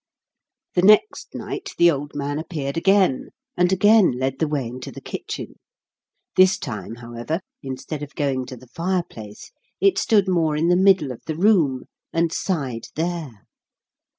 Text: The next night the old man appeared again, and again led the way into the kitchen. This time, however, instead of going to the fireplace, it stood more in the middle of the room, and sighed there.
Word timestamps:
The 0.73 0.81
next 0.81 1.35
night 1.35 1.73
the 1.77 1.91
old 1.91 2.15
man 2.15 2.39
appeared 2.39 2.75
again, 2.75 3.29
and 3.55 3.71
again 3.71 4.13
led 4.13 4.39
the 4.39 4.47
way 4.47 4.65
into 4.65 4.91
the 4.91 4.99
kitchen. 4.99 5.59
This 6.35 6.57
time, 6.57 6.95
however, 6.95 7.39
instead 7.61 8.01
of 8.01 8.15
going 8.15 8.47
to 8.47 8.57
the 8.57 8.65
fireplace, 8.65 9.51
it 9.79 9.99
stood 9.99 10.27
more 10.27 10.55
in 10.55 10.69
the 10.69 10.75
middle 10.75 11.11
of 11.11 11.21
the 11.27 11.35
room, 11.37 11.83
and 12.11 12.33
sighed 12.33 12.87
there. 12.95 13.45